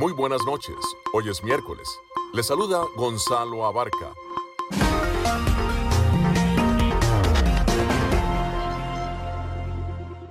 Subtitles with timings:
[0.00, 0.76] Muy buenas noches.
[1.12, 1.86] Hoy es miércoles.
[2.32, 4.14] Le saluda Gonzalo Abarca.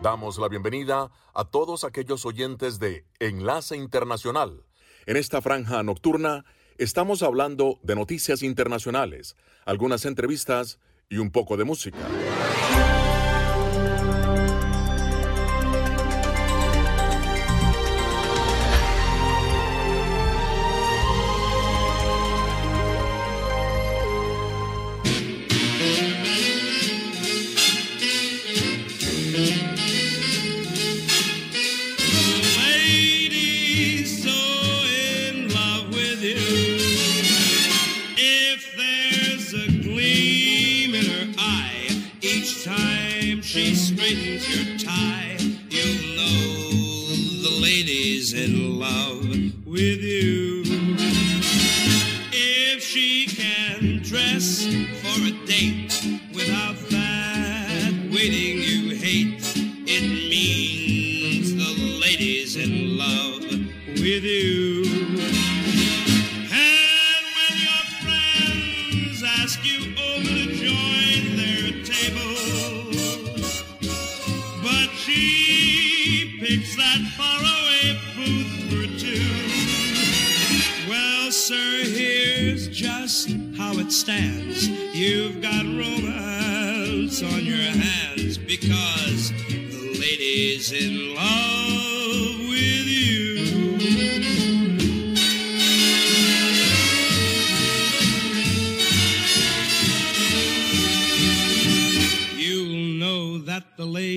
[0.02, 4.64] Damos la bienvenida a todos aquellos oyentes de Enlace Internacional.
[5.06, 6.46] En esta franja nocturna
[6.80, 12.00] estamos hablando de noticias internacionales, algunas entrevistas y un poco de música.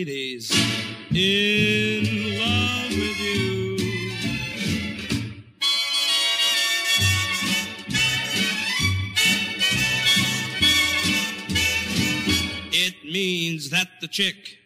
[0.05, 0.51] Lady's
[1.15, 3.77] in love with you.
[12.73, 14.59] It means that the chick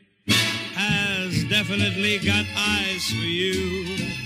[0.74, 4.25] has definitely got eyes for you.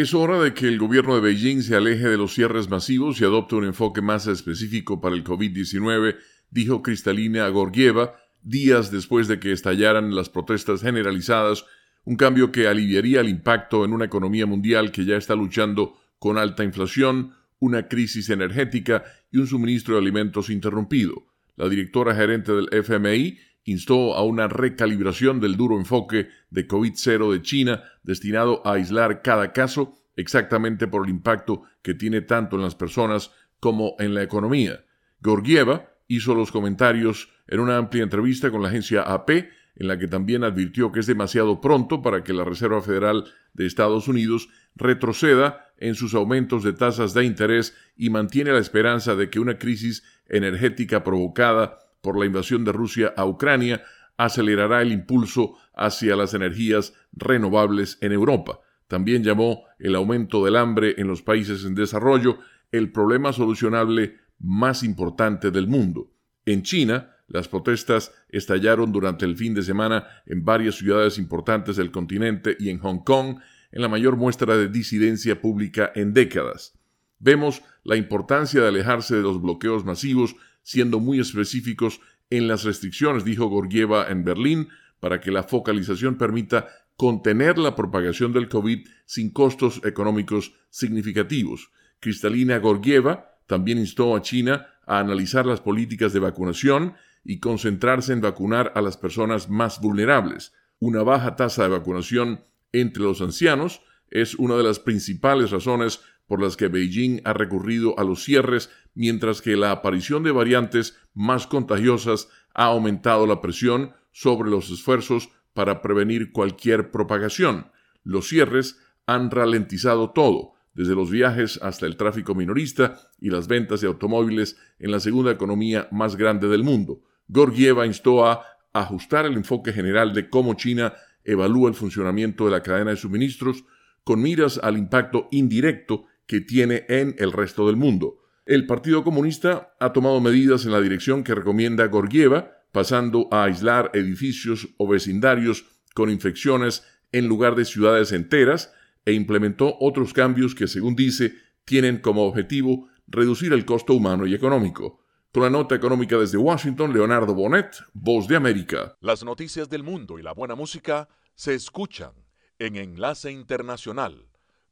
[0.00, 3.24] Es hora de que el gobierno de Beijing se aleje de los cierres masivos y
[3.24, 6.14] adopte un enfoque más específico para el COVID-19,
[6.50, 11.64] dijo Cristalina Gorgieva días después de que estallaran las protestas generalizadas,
[12.04, 16.38] un cambio que aliviaría el impacto en una economía mundial que ya está luchando con
[16.38, 21.26] alta inflación, una crisis energética y un suministro de alimentos interrumpido.
[21.56, 23.36] La directora gerente del FMI
[23.70, 29.52] instó a una recalibración del duro enfoque de COVID-0 de China destinado a aislar cada
[29.52, 33.30] caso exactamente por el impacto que tiene tanto en las personas
[33.60, 34.84] como en la economía.
[35.20, 40.08] Gorgieva hizo los comentarios en una amplia entrevista con la agencia AP, en la que
[40.08, 45.66] también advirtió que es demasiado pronto para que la Reserva Federal de Estados Unidos retroceda
[45.76, 50.02] en sus aumentos de tasas de interés y mantiene la esperanza de que una crisis
[50.28, 53.82] energética provocada por la invasión de Rusia a Ucrania
[54.16, 58.60] acelerará el impulso hacia las energías renovables en Europa.
[58.88, 62.38] También llamó el aumento del hambre en los países en desarrollo
[62.72, 66.10] el problema solucionable más importante del mundo.
[66.44, 71.90] En China, las protestas estallaron durante el fin de semana en varias ciudades importantes del
[71.90, 73.38] continente y en Hong Kong,
[73.70, 76.78] en la mayor muestra de disidencia pública en décadas.
[77.18, 80.36] Vemos la importancia de alejarse de los bloqueos masivos,
[80.68, 84.68] siendo muy específicos en las restricciones, dijo Gorgieva en Berlín,
[85.00, 91.70] para que la focalización permita contener la propagación del COVID sin costos económicos significativos.
[92.00, 98.20] Cristalina Gorgieva también instó a China a analizar las políticas de vacunación y concentrarse en
[98.20, 100.52] vacunar a las personas más vulnerables.
[100.80, 102.42] Una baja tasa de vacunación
[102.72, 103.80] entre los ancianos
[104.10, 108.70] es una de las principales razones por las que Beijing ha recurrido a los cierres,
[108.94, 115.30] mientras que la aparición de variantes más contagiosas ha aumentado la presión sobre los esfuerzos
[115.54, 117.72] para prevenir cualquier propagación.
[118.04, 123.80] Los cierres han ralentizado todo, desde los viajes hasta el tráfico minorista y las ventas
[123.80, 127.00] de automóviles en la segunda economía más grande del mundo.
[127.26, 130.92] Gorgieva instó a ajustar el enfoque general de cómo China
[131.24, 133.64] evalúa el funcionamiento de la cadena de suministros
[134.04, 138.20] con miras al impacto indirecto que tiene en el resto del mundo.
[138.46, 143.90] El Partido Comunista ha tomado medidas en la dirección que recomienda Gorgieva, pasando a aislar
[143.94, 145.64] edificios o vecindarios
[145.94, 148.72] con infecciones en lugar de ciudades enteras,
[149.04, 151.32] e implementó otros cambios que, según dice,
[151.64, 155.02] tienen como objetivo reducir el costo humano y económico.
[155.32, 158.96] Con la nota económica desde Washington, Leonardo Bonet, Voz de América.
[159.00, 162.12] Las noticias del mundo y la buena música se escuchan
[162.58, 164.28] en Enlace Internacional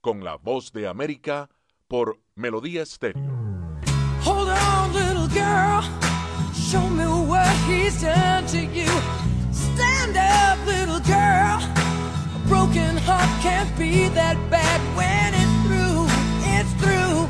[0.06, 1.50] con la Voz de América
[1.88, 3.28] por Melodía Estéreo.
[4.24, 5.82] Hold on, little girl.
[6.54, 8.86] Show me what he's done to you.
[9.50, 11.58] Stand up, little girl.
[11.58, 16.06] A broken heart can't be that bad when it's through.
[16.54, 17.26] It's through.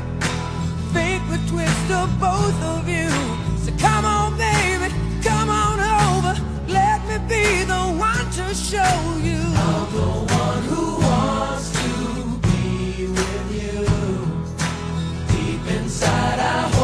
[0.93, 3.09] Fate would twist of both of you.
[3.57, 4.93] So come on, baby.
[5.23, 6.39] Come on over.
[6.67, 9.41] Let me be the one to show you.
[9.65, 10.96] I'm the one who
[15.99, 16.76] inside, I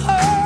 [0.00, 0.41] to.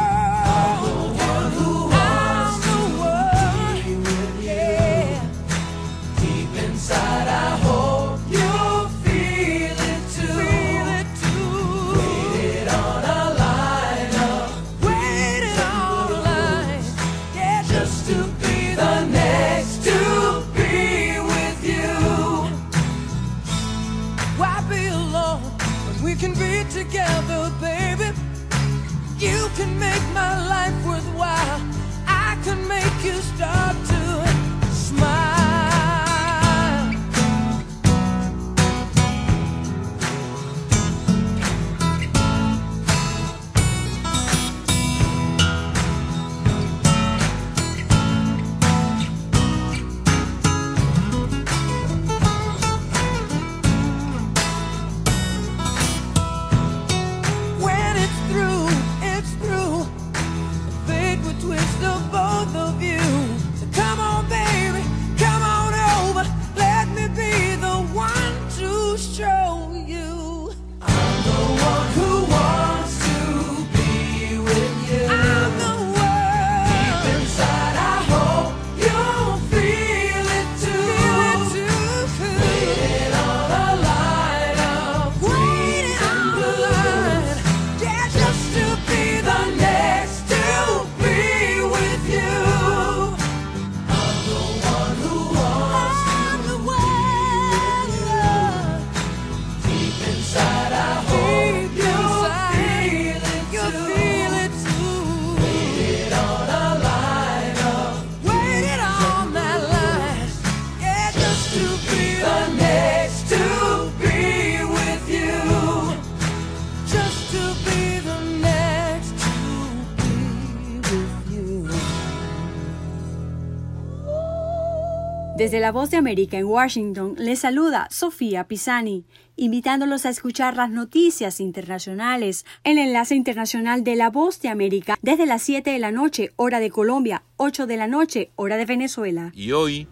[125.36, 129.04] Desde la Voz de América en Washington les saluda Sofía Pisani,
[129.36, 135.26] invitándolos a escuchar las noticias internacionales el enlace internacional de la Voz de América desde
[135.26, 139.30] las 7 de la noche, hora de Colombia, 8 de la noche, hora de Venezuela.
[139.34, 139.86] Y hoy,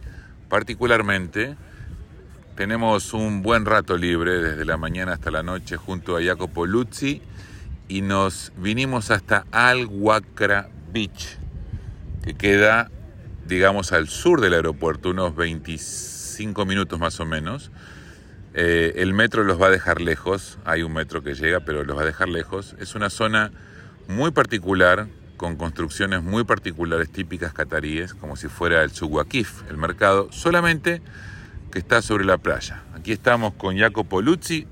[0.49, 1.57] particularmente,
[2.57, 7.21] tenemos un buen rato libre desde la mañana hasta la noche junto a Jacopo Luzzi
[7.87, 9.91] y nos vinimos hasta Al
[10.91, 11.37] Beach,
[12.23, 12.91] que queda,
[13.47, 17.71] digamos, al sur del aeropuerto, unos 25 minutos más o menos.
[18.55, 21.97] Eh, el metro los va a dejar lejos, hay un metro que llega, pero los
[21.97, 22.77] va a dejar lejos.
[22.79, 23.51] Es una zona
[24.09, 30.31] muy particular, con construcciones muy particulares típicas cataríes, como si fuera el Suguakif, el mercado,
[30.31, 31.03] solamente
[31.73, 32.83] que está sobre la playa.
[32.95, 34.69] Aquí estamos con Jacopo Luzzi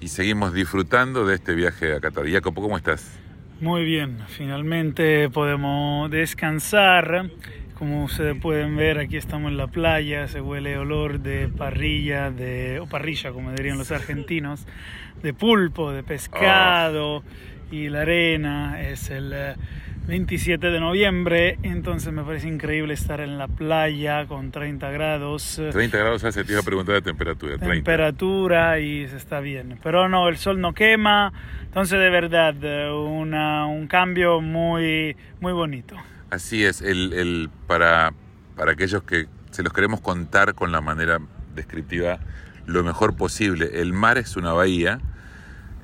[0.00, 2.26] y seguimos disfrutando de este viaje a Qatar.
[2.28, 3.20] Jacopo, ¿cómo estás?
[3.60, 7.30] Muy bien, finalmente podemos descansar.
[7.80, 12.78] Como ustedes pueden ver, aquí estamos en la playa, se huele olor de parrilla, de,
[12.78, 14.66] o parrilla, como dirían los argentinos,
[15.22, 17.24] de pulpo, de pescado
[17.72, 18.82] y la arena.
[18.82, 19.54] Es el eh,
[20.06, 25.58] 27 de noviembre, entonces me parece increíble estar en la playa con 30 grados.
[25.58, 27.56] eh, 30 grados hace, te iba a preguntar de temperatura.
[27.56, 27.74] 30.
[27.76, 29.78] temperatura y se está bien.
[29.82, 31.32] Pero no, el sol no quema,
[31.62, 35.96] entonces de verdad eh, una- un cambio muy, muy bonito.
[36.30, 38.12] Así es, el, el- para,
[38.56, 41.18] para aquellos que se los queremos contar con la manera
[41.54, 42.20] descriptiva
[42.66, 43.80] lo mejor posible.
[43.80, 45.00] El mar es una bahía,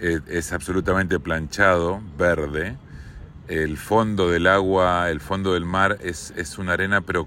[0.01, 2.77] eh, es absolutamente planchado, verde.
[3.49, 7.27] El fondo del agua, el fondo del mar es, es una arena, pero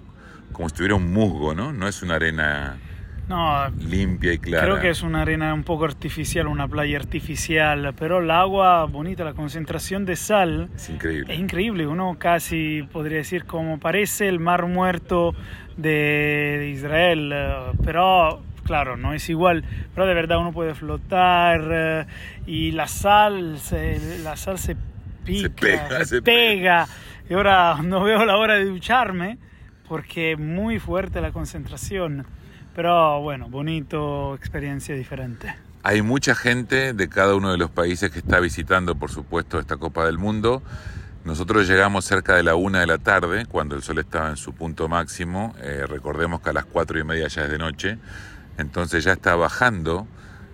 [0.53, 1.73] como si tuviera un musgo, ¿no?
[1.73, 2.77] No es una arena
[3.29, 4.65] No, limpia y clara.
[4.65, 9.23] creo que es una arena un poco artificial, una playa artificial, pero el agua bonita,
[9.23, 11.31] la concentración de sal Es increíble.
[11.31, 11.85] es increíble.
[11.85, 15.35] Uno casi podría decir como parece el mar muerto
[15.77, 17.53] de, de Israel, eh,
[17.85, 22.05] pero claro, no es igual, pero de verdad uno puede flotar eh,
[22.47, 24.75] y la sal, se, la sal se
[25.23, 26.87] pica, pega, se, se pega.
[27.29, 29.37] Y ahora no veo la hora de ducharme
[29.87, 32.25] porque es muy fuerte la concentración.
[32.75, 35.53] Pero bueno, bonito, experiencia diferente.
[35.83, 39.77] Hay mucha gente de cada uno de los países que está visitando, por supuesto, esta
[39.77, 40.61] Copa del Mundo.
[41.25, 44.53] Nosotros llegamos cerca de la una de la tarde, cuando el sol estaba en su
[44.53, 45.53] punto máximo.
[45.61, 47.97] Eh, recordemos que a las cuatro y media ya es de noche.
[48.57, 50.07] Entonces ya está bajando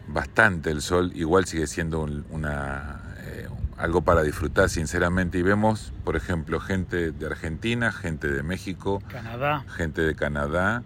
[0.08, 1.12] bastante el sol.
[1.16, 5.38] Igual sigue siendo un- una, eh, algo para disfrutar, sinceramente.
[5.40, 9.66] Y vemos, por ejemplo, gente de Argentina, gente de México, Canadá.
[9.76, 10.84] gente de Canadá.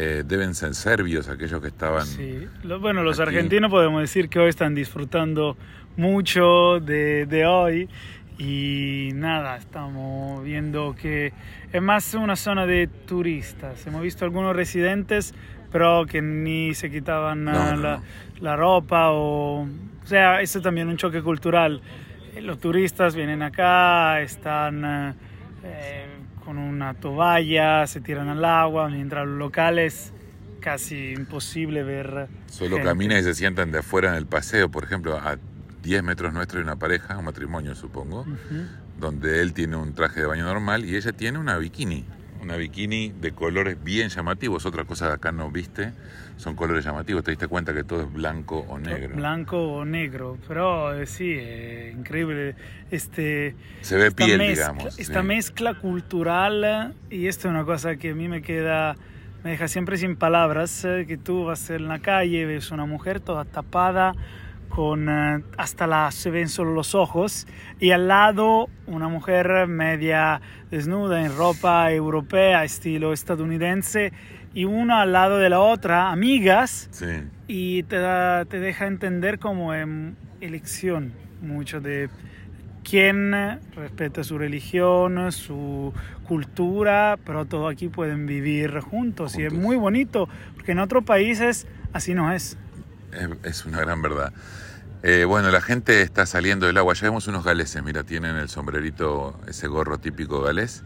[0.00, 2.06] Eh, deben ser serbios aquellos que estaban...
[2.06, 3.30] Sí, Lo- bueno, los aquí.
[3.30, 5.56] argentinos podemos decir que hoy están disfrutando
[5.96, 7.88] mucho de, de hoy
[8.38, 11.32] y nada, estamos viendo que
[11.72, 13.84] es más una zona de turistas.
[13.88, 15.34] Hemos visto algunos residentes,
[15.72, 18.02] pero que ni se quitaban No, la, no.
[18.40, 19.62] la ropa o...
[19.64, 21.82] O sea, eso también un choque cultural.
[22.36, 24.84] Eh, Los turistas vienen acá, están...
[25.64, 26.06] eh,
[26.48, 30.14] con una toalla, se tiran al agua, mientras los locales
[30.60, 32.28] casi imposible ver.
[32.46, 32.88] Solo gente.
[32.88, 34.70] caminan y se sientan de afuera en el paseo.
[34.70, 35.36] Por ejemplo, a
[35.82, 38.24] 10 metros nuestro hay una pareja, un matrimonio supongo,
[38.98, 42.06] donde él tiene un traje de baño normal y ella tiene una bikini.
[42.40, 44.64] Una bikini de colores bien llamativos.
[44.64, 45.92] Otra cosa que acá no viste
[46.38, 47.24] son colores llamativos.
[47.24, 49.16] Te diste cuenta que todo es blanco o negro.
[49.16, 52.54] Blanco o negro, pero eh, sí, es increíble.
[52.90, 54.98] Este, Se ve esta piel, mezcla, digamos.
[54.98, 55.26] Esta sí.
[55.26, 58.94] mezcla cultural, y esto es una cosa que a mí me queda,
[59.42, 63.20] me deja siempre sin palabras, eh, que tú vas en la calle, ves una mujer
[63.20, 64.14] toda tapada,
[64.68, 67.48] con eh, hasta la, se ven solo los ojos,
[67.80, 70.40] y al lado una mujer media
[70.70, 74.12] desnuda en ropa europea, estilo estadounidense,
[74.54, 77.06] y una al lado de la otra, amigas, Sí.
[77.46, 81.12] y te, da- te deja entender como en elección
[81.42, 82.08] mucho de
[82.84, 83.32] quién
[83.76, 85.92] respeta su religión, su
[86.26, 89.64] cultura, pero todo aquí pueden vivir juntos, y es Juntos.
[89.66, 92.56] muy bonito, porque en otros países así no es.
[93.12, 94.32] Es, es una gran verdad.
[95.02, 96.92] Eh, bueno, la gente está saliendo del agua.
[96.94, 100.82] Ya vemos unos galeses, mira, tienen el sombrerito, ese gorro típico galés.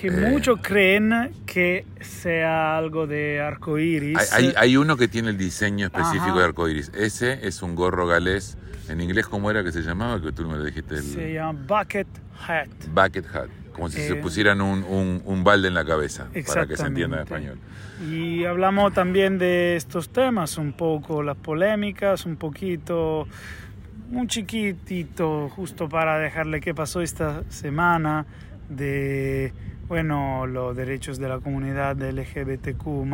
[0.00, 0.10] Que Eh.
[0.30, 4.16] muchos creen que sea algo de arco iris.
[4.32, 6.38] Hay, hay- hay uno que tiene el diseño específico Ajá.
[6.38, 6.90] de arcoiris.
[6.94, 8.56] Ese es un gorro galés.
[8.88, 10.20] En inglés, ¿cómo era que se llamaba?
[10.22, 10.94] Que tú me lo dijiste.
[10.96, 12.06] El Se llama bucket
[12.46, 12.68] hat.
[12.94, 13.48] bucket hat.
[13.72, 16.86] Como si se Eh, pusieran un, un- un balde en la cabeza, para que se
[16.86, 17.58] entienda en español.
[18.10, 23.28] Y hablamos también de estos temas, un poco las polémicas, un poquito,
[24.10, 28.26] un chiquitito, justo para dejarle qué pasó esta semana
[28.68, 29.52] de,
[29.88, 33.06] bueno, los derechos de la comunidad LGBTQ+,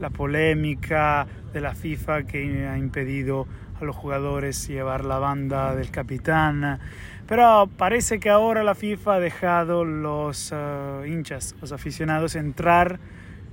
[0.00, 3.46] la polémica de la FIFA que ha impedido
[3.80, 6.80] a los jugadores llevar la banda del capitán.
[7.28, 12.98] Pero parece que ahora la FIFA ha dejado los eh, hinchas, los aficionados entrar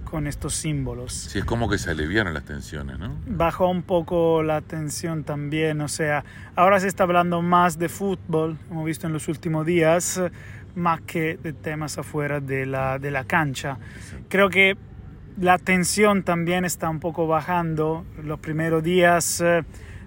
[0.09, 1.13] con estos símbolos.
[1.13, 3.15] Sí, es como que se aliviaron las tensiones, ¿no?
[3.27, 6.23] Bajó un poco la tensión también, o sea,
[6.55, 10.21] ahora se está hablando más de fútbol, hemos visto en los últimos días,
[10.75, 13.77] más que de temas afuera de la, de la cancha.
[14.29, 14.77] Creo que
[15.39, 18.05] la tensión también está un poco bajando.
[18.23, 19.63] Los primeros días eh,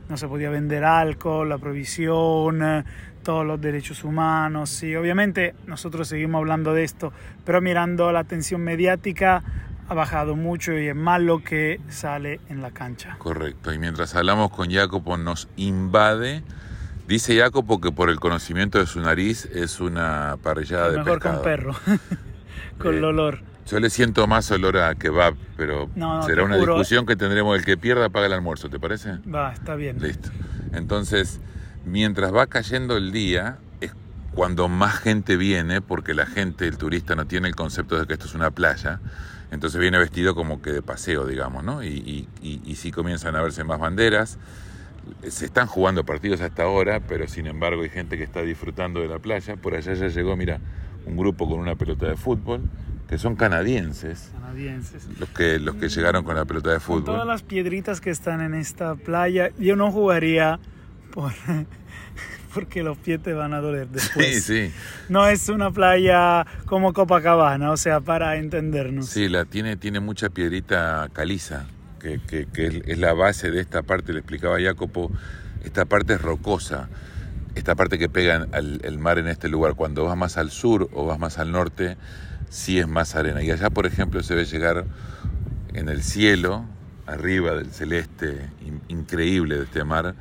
[0.09, 2.85] no se podía vender alcohol, la provisión, eh,
[3.23, 4.83] todos los derechos humanos.
[4.83, 7.13] Y obviamente nosotros seguimos hablando de esto,
[7.45, 9.43] pero mirando la atención mediática,
[9.91, 13.17] ha bajado mucho y es más lo que sale en la cancha.
[13.19, 13.73] Correcto.
[13.75, 16.45] Y mientras hablamos con Jacopo nos invade.
[17.09, 21.35] Dice Jacopo que por el conocimiento de su nariz es una parrillada de Mejor pescado.
[21.37, 21.75] con perro,
[22.79, 23.41] con Eh, el olor.
[23.67, 26.75] Yo le siento más olor a kebab, pero No, no, será una juro.
[26.75, 27.59] discusión que tendremos.
[27.59, 29.19] El que pierda paga el almuerzo, ¿te parece?
[29.33, 30.01] Va, está bien.
[30.01, 30.31] Listo.
[30.73, 31.41] Entonces,
[31.85, 33.93] mientras va cayendo el día, es
[34.35, 38.13] cuando más gente viene, porque la gente, el turista, no tiene el concepto de que
[38.13, 39.01] esto es una playa.
[39.51, 41.83] Entonces viene vestido como que de paseo, digamos, ¿no?
[41.83, 44.39] Y, y, y, y sí comienzan a verse más banderas.
[45.29, 49.09] Se están jugando partidos hasta ahora, pero sin embargo hay gente que está disfrutando de
[49.09, 49.57] la playa.
[49.57, 50.61] Por allá ya llegó, mira,
[51.05, 52.61] un grupo con una pelota de fútbol,
[53.09, 55.09] que son canadienses, Canadienses.
[55.19, 57.27] los que, los que llegaron con la pelota de Con todas fútbol.
[57.29, 60.61] las piedritas que están en esta playa, yo no jugaría
[61.13, 61.33] por,
[62.55, 64.45] porque los pies te van a doler después.
[64.45, 64.73] Sí, sí.
[65.09, 69.07] No es una playa como Copacabana, o sea, para entendernos.
[69.09, 71.67] Sí, la tiene, tiene mucha piedrita caliza,
[72.01, 75.11] que, que- que es, la base de esta parte, le explicaba Jacopo,
[75.65, 76.89] esta parte es rocosa,
[77.55, 80.89] esta parte que pega al el mar en este lugar, cuando vas más al sur
[80.95, 81.97] o vas más al norte,
[82.49, 83.43] sí es más arena.
[83.43, 84.85] Y allá, por ejemplo, se ve llegar
[85.75, 86.65] en el cielo,
[87.07, 90.15] arriba del celeste in- increíble de este mar,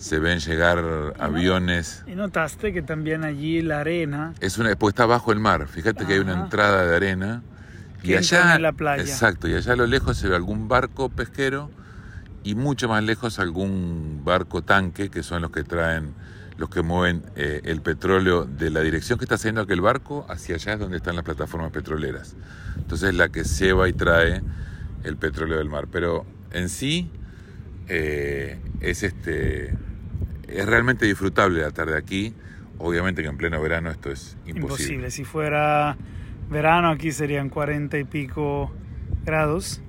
[0.00, 2.04] se ven llegar aviones.
[2.06, 5.68] Y notaste que también allí la arena Es una, pues está bajo el mar.
[5.68, 7.42] Fíjate que hay una entrada de arena.
[8.02, 9.02] Y Que allá, en la playa.
[9.02, 11.70] exacto, y allá a lo lejos se ve algún barco pesquero
[12.42, 16.14] y mucho más lejos algún barco tanque, que son los que traen,
[16.56, 20.54] los que mueven eh, el petróleo de la dirección que está haciendo aquel barco hacia
[20.54, 22.36] allá es donde están las plataformas petroleras.
[22.78, 24.40] Entonces la que lleva y trae
[25.04, 25.88] el petróleo del mar.
[25.92, 27.10] Pero en sí
[27.88, 29.76] eh, es este
[30.52, 32.34] es realmente disfrutable la tarde aquí.
[32.78, 34.60] Obviamente que en pleno verano esto es imposible.
[34.62, 35.10] imposible.
[35.10, 35.96] Si fuera
[36.50, 38.72] verano aquí serían 40 y pico
[39.24, 39.82] grados,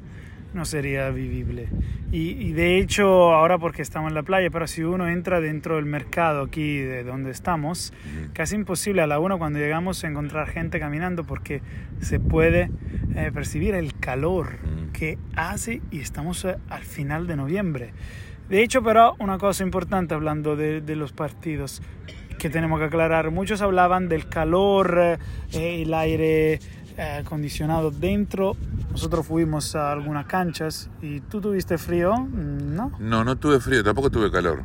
[0.53, 1.69] no sería vivible.
[2.11, 5.77] Y, y de hecho, ahora porque estamos en la playa, pero si uno entra dentro
[5.77, 7.93] del mercado aquí de donde estamos,
[8.33, 11.61] casi imposible a la una cuando llegamos a encontrar gente caminando porque
[12.01, 12.69] se puede
[13.15, 14.91] eh, percibir el calor Mm.
[14.91, 17.93] que hace y estamos eh, al final de noviembre.
[18.51, 21.81] De hecho, pero una cosa importante hablando de, de los partidos
[22.37, 24.97] que tenemos que aclarar, muchos hablaban del calor,
[25.53, 26.53] eh, el aire
[26.97, 28.57] eh, acondicionado dentro.
[28.91, 32.91] Nosotros fuimos a algunas canchas y tú tuviste frío, Mm, ¿no?
[32.99, 34.63] No, no tuve frío, tampoco tuve calor.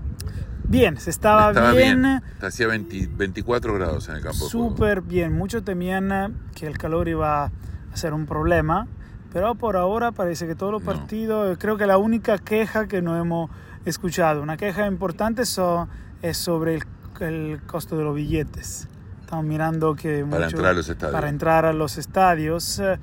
[0.69, 2.23] Bien, se estaba, Estaba bien, bien.
[2.43, 4.47] Hacía 20 24 grados en el campo.
[4.49, 5.33] súper bien.
[5.39, 7.51] Muchos temían eh, que el calor iba a
[7.97, 8.89] ser un problema,
[9.33, 10.87] pero por ahora parece que todos los No.
[10.93, 13.49] partidos, creo que la única queja que no hemos
[13.91, 15.89] escuchado, una queja importante so-
[16.23, 16.83] es sobre el,
[17.21, 18.89] el costo de los billetes.
[19.21, 21.13] Estamos mirando que Para entrar a los estadios.
[21.15, 22.79] Para entrar a los estadios.
[22.79, 22.99] eh,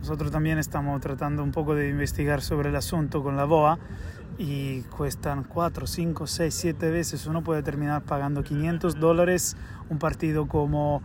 [0.00, 3.78] Nosotros también estamos tratando un poco de investigar sobre el asunto con la BOA
[4.38, 7.26] y cuestan 4, 5, 6, 7 veces.
[7.26, 9.56] Uno puede terminar pagando 500 dólares
[9.88, 11.02] un partido como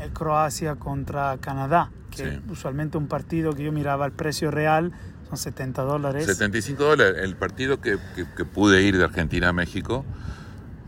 [0.00, 2.40] eh, Croacia contra Canadá, que Sí.
[2.50, 4.92] usualmente un partido que yo miraba el precio real
[5.28, 6.26] son 70 dólares.
[6.26, 7.16] 75 dólares.
[7.22, 10.04] El partido que, que- que pude ir de Argentina a México,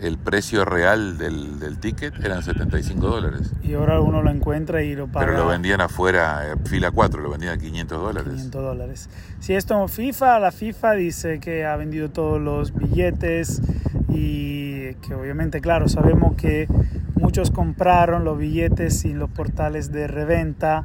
[0.01, 3.53] el precio real del, del ticket eran 75 dólares.
[3.65, 5.27] Y ahora uno lo encuentra y lo paga.
[5.27, 8.33] Pero lo vendían afuera, eh, fila 4, lo vendían a 500 dólares.
[8.33, 9.11] 500 dólares.
[9.41, 13.61] Si esto FIFA, la FIFA dice que ha vendido todos los billetes
[14.09, 16.69] y que obviamente, claro, sabemos que
[17.17, 20.85] muchos compraron los billetes en los portales de reventa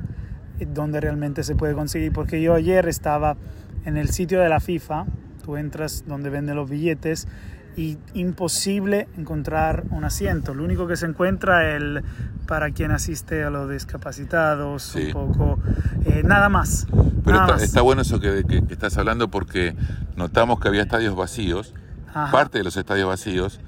[0.65, 2.11] donde realmente se puede conseguir.
[2.13, 3.35] Porque yo ayer estaba
[3.85, 5.05] en el sitio de la FIFA,
[5.43, 7.27] tú entras donde venden los billetes
[7.75, 10.53] y imposible encontrar un asiento.
[10.53, 12.03] Lo único que se encuentra es el
[12.47, 15.07] para quien asiste a los discapacitados, Sí.
[15.07, 15.59] un poco,
[16.05, 16.85] eh, nada más.
[16.91, 17.63] Pero nada está, más.
[17.63, 19.75] está bueno eso que, que- que estás hablando porque
[20.15, 21.73] notamos que había estadios vacíos,
[22.13, 22.31] Ajá.
[22.31, 23.59] parte de los estadios vacíos,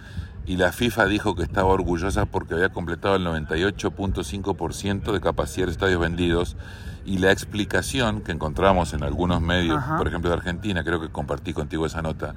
[0.48, 5.72] y la FIFA dijo que estaba orgullosa porque había completado el 98.5% de capacidad de
[5.72, 6.56] estadios vendidos.
[7.04, 9.98] Y la explicación que encontramos en algunos medios, Ajá.
[9.98, 12.34] por ejemplo de Argentina, creo que compartí contigo esa nota,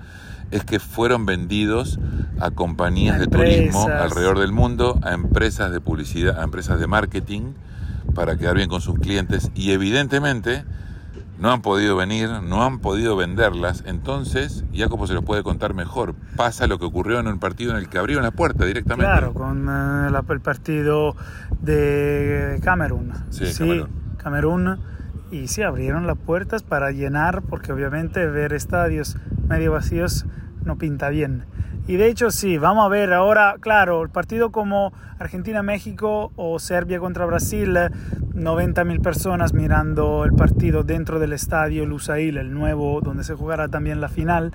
[0.50, 1.98] es que fueron vendidos
[2.38, 6.86] a compañías A de turismo alrededor del mundo, a empresas de publicidad, a empresas de
[6.86, 7.54] marketing,
[8.14, 9.50] para quedar bien con sus clientes.
[9.54, 10.64] Y evidentemente
[11.38, 13.84] no han podido venir, no han podido venderlas.
[13.86, 16.14] Entonces, Jacopo se los puede contar mejor.
[16.36, 19.10] Pasa lo que ocurrió en un partido en el que abrieron la puerta directamente.
[19.10, 21.14] Claro, con eh, la- el partido
[21.60, 23.12] de Camerún.
[23.30, 23.88] Sí, Camerún.
[24.16, 24.78] Camerún.
[25.30, 29.16] Y sí, abrieron las puertas para llenar, porque obviamente ver estadios
[29.48, 30.24] medio vacíos
[30.64, 31.44] no pinta bien.
[31.88, 37.00] Y de hecho sí, vamos a ver ahora, claro, el partido como Argentina-México o Serbia
[37.00, 37.74] contra Brasil,
[38.34, 44.00] 90.000 personas mirando el partido dentro del estadio Lusail, el nuevo, donde se jugará también
[44.02, 44.52] la final.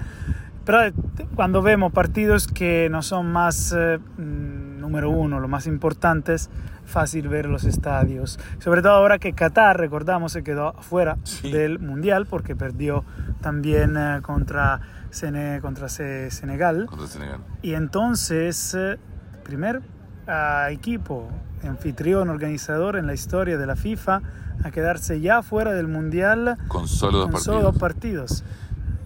[0.64, 0.94] Pero eh,
[1.36, 6.50] cuando vemos partidos que no son más eh, mm, número uno, lo más importantes,
[6.86, 8.40] fácil ver los estadios.
[8.60, 11.52] Sobre todo ahora que Qatar, recordamos, se quedó fuera Sí.
[11.52, 13.04] del Mundial porque perdió
[13.42, 14.80] también eh, contra,
[15.14, 16.86] Sene- contra Se- Senegal.
[16.88, 17.40] Contra Senegal.
[17.62, 18.98] Y entonces, eh,
[19.44, 19.82] primer
[20.28, 21.30] ah, equipo
[21.64, 24.22] anfitrión, organizador en la historia de la FIFA
[24.64, 27.44] a quedarse ya fuera del Mundial Con solo dos con partidos.
[27.56, 28.44] solo dos partidos.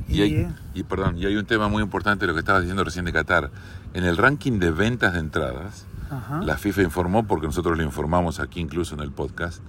[0.08, 2.84] Y, hay, y perdón, y hay un tema muy importante de lo que estabas diciendo
[2.84, 3.52] recién de Qatar.
[3.94, 6.42] En el ranking de ventas de entradas, Ajá.
[6.44, 9.62] la FIFA informó, porque nosotros lo informamos aquí incluso en el podcast,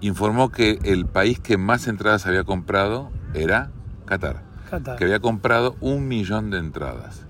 [0.00, 3.70] informó que el país que más entradas había comprado era
[4.04, 4.42] Qatar.
[4.98, 7.22] Que había comprado un millón de entradas.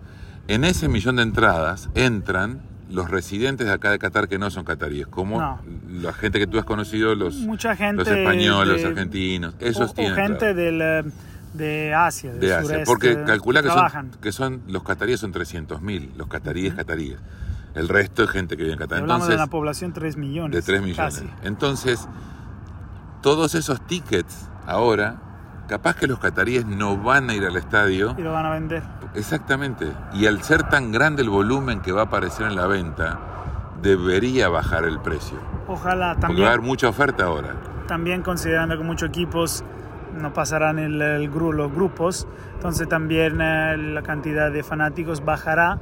[0.48, 4.64] En ese millón de entradas entran los residentes de acá de Qatar que no son
[4.64, 5.61] cataríes, como No.
[5.90, 9.90] la gente que tú has conocido, los, Mucha gente los españoles, de- los argentinos, esos
[9.90, 11.02] o tienen gente del, eh,
[11.55, 15.33] de Asia, del de Asia, sureste, porque calcula que son, que son los cataríes son
[15.33, 17.18] 300.000, los cataríes cataríes.
[17.74, 18.98] El resto es gente que vive en Qatar.
[18.98, 20.55] Hablamos Entonces, de una población 3 millones.
[20.55, 21.14] de 3 millones.
[21.14, 21.26] Casi.
[21.44, 22.07] Entonces,
[23.22, 25.16] todos esos tickets ahora,
[25.68, 28.14] capaz que los cataríes no van a ir al estadio.
[28.18, 28.83] Y lo van a vender.
[29.14, 29.92] Exactamente.
[30.14, 33.18] Y al ser tan grande el volumen que va a aparecer en la venta,
[33.83, 35.38] debería bajar el precio.
[35.68, 37.55] Ojalá Porque va a también, haber mucha oferta ahora.
[37.87, 39.64] también considerando que muchos equipos
[40.18, 45.79] no pasarán el, el los grupos, entonces también eh, la cantidad de fanáticos bajará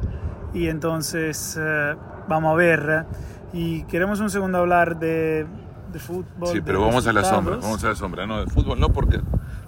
[0.55, 1.97] y entonces eh,
[2.29, 3.07] vamos a ver.
[3.53, 5.47] Y queremos un segundo hablar de,
[5.93, 6.49] de fútbol.
[6.49, 7.57] Sí, pero vamos a la sombra.
[7.57, 8.27] Vamos a la sombra.
[8.27, 9.21] No, de fútbol no, porque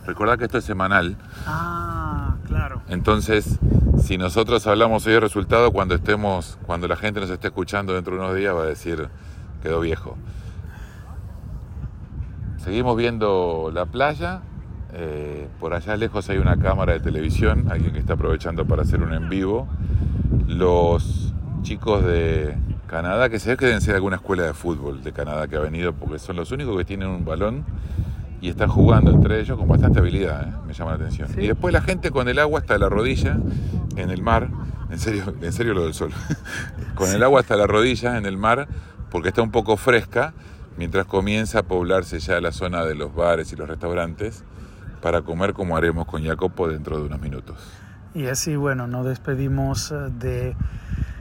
[0.06, 1.16] recordad que esto es semanal.
[1.46, 2.82] Ah, claro.
[2.88, 3.58] Entonces,
[4.02, 8.14] si nosotros hablamos hoy de resultado, cuando estemos, cuando la gente nos esté escuchando dentro
[8.14, 9.08] de unos días, va a decir,
[9.62, 10.16] quedó viejo.
[12.58, 14.42] Seguimos viendo la playa.
[14.94, 19.02] eh, por allá lejos hay una cámara de televisión, alguien que está aprovechando para hacer
[19.02, 19.66] un en vivo.
[20.46, 25.02] Los chicos de Canadá, que se ve que deben ser de alguna escuela de fútbol
[25.02, 27.64] de Canadá que ha venido, porque son los únicos que tienen un balón
[28.42, 30.52] y están jugando entre ellos con bastante habilidad, ¿eh?
[30.66, 31.28] me llama la atención.
[31.28, 31.42] Sí.
[31.42, 33.38] Y después la gente con el agua hasta la rodilla
[33.94, 34.48] en el mar,
[34.90, 36.10] en serio, en serio lo del sol,
[36.96, 38.66] con el agua hasta la rodilla en el mar
[39.12, 40.34] porque está un poco fresca,
[40.76, 44.42] mientras comienza a poblarse ya la zona de los bares y los restaurantes
[45.00, 47.56] para comer como haremos con Jacopo dentro de unos minutos.
[48.12, 50.56] Y así, bueno, nos despedimos eh, de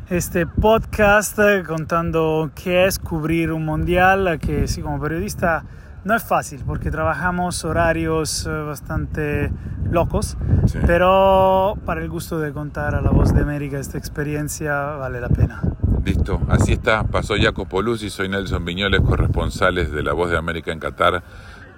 [0.10, 5.65] este podcast eh, contando qué es cubrir un mundial, que sí, como periodista
[6.03, 9.51] no es fácil porque trabajamos horarios eh, bastante
[9.89, 10.37] locos,
[10.67, 10.79] Sí.
[10.85, 15.29] pero para el gusto de contar a la voz de América esta experiencia vale la
[15.29, 15.61] pena.
[16.03, 17.03] Listo, así está.
[17.03, 21.21] Pasó Jacopo Luz y soy Nelson Viñoles, corresponsales de La Voz de América en Qatar,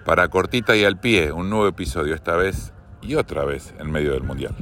[0.06, 4.14] para Cortita y al Pie, un nuevo episodio esta vez y otra vez en medio
[4.14, 4.56] del Mundial.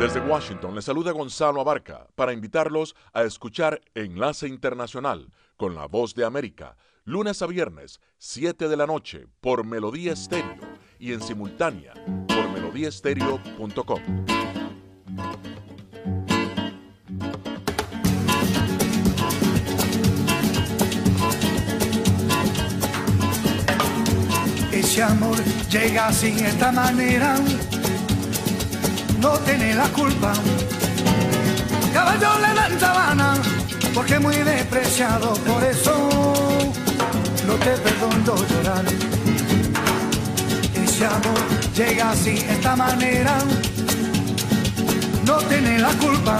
[0.00, 6.14] Desde Washington le saluda Gonzalo Abarca para invitarlos a escuchar Enlace Internacional con la voz
[6.14, 10.58] de América, lunes a viernes, 7 de la noche, por Melodía Estéreo
[10.98, 11.94] y en simultánea
[12.26, 14.00] por melodíaestéreo.com.
[24.72, 25.36] Ese amor
[25.70, 27.36] llega sin esta manera,
[29.20, 30.32] no tiene la culpa.
[31.92, 33.34] Caballo le dan sabana,
[33.94, 36.08] porque muy despreciado, por eso
[37.46, 38.84] no te perdono llorar.
[40.84, 41.40] Ese amor
[41.76, 43.38] llega sin esta manera,
[45.24, 46.38] no tiene la culpa.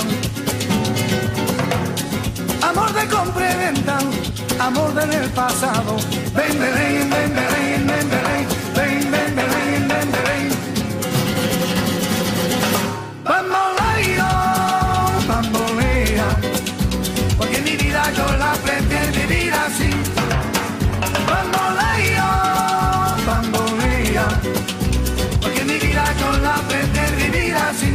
[2.62, 3.98] Amor de compra y venta,
[4.58, 5.96] amor del pasado.
[6.34, 7.43] Ven, ven, ven,
[18.12, 19.90] yo la prefiero vivir así.
[21.28, 22.30] Bamboleo,
[23.26, 24.26] bambolea,
[25.40, 27.94] porque mi vida yo la prefiero vivir así.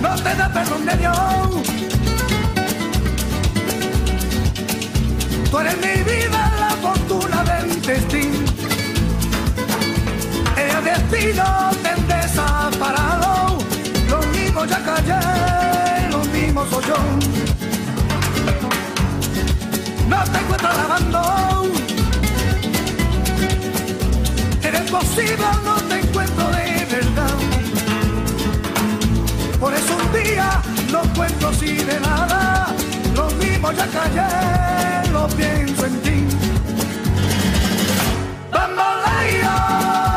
[0.00, 1.16] no te da perdón de Dios.
[5.50, 8.38] Tú eres mi vida, la fortuna del destino.
[10.56, 13.58] El destino te desaparado.
[14.08, 15.20] Lo mismo ya callé,
[16.60, 16.96] mismo soy yo.
[20.08, 21.40] No te encuentro lavando.
[24.90, 27.36] imposible no te encuentro de verdad.
[29.60, 32.74] Por eso un día no cuento así de nada,
[33.14, 36.26] lo mismo ya callé, lo pienso en ti.
[38.50, 40.09] Bambolea,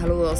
[0.00, 0.36] saludos a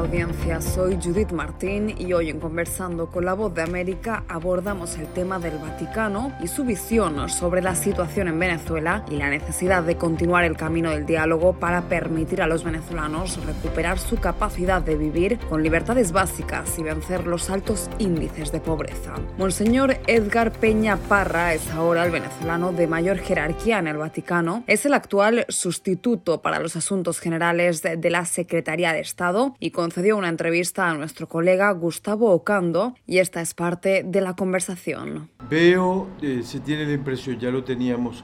[0.00, 0.60] audiencia.
[0.60, 5.38] Soy Judith Martín y hoy en Conversando con la Voz de América abordamos el tema
[5.38, 10.44] del Vaticano y su visión sobre la situación en Venezuela y la necesidad de continuar
[10.44, 15.62] el camino del diálogo para permitir a los venezolanos recuperar su capacidad de vivir con
[15.62, 19.14] libertades básicas y vencer los altos índices de pobreza.
[19.36, 24.64] Monseñor Edgar Peña Parra es ahora el venezolano de mayor jerarquía en el Vaticano.
[24.66, 30.16] Es el actual sustituto para los asuntos generales de, la Secretaría de Estado y concedió
[30.16, 35.30] una entrevista a nuestro colega Gustavo Ocando y esta es parte de la conversación.
[35.50, 38.22] Veo, eh, se tiene la impresión, ya lo teníamos,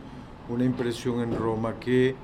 [0.49, 2.15] una impresión en Roma que